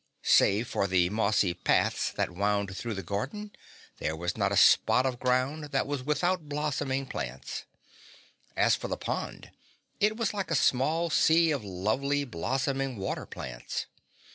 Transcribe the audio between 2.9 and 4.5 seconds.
the garden, there was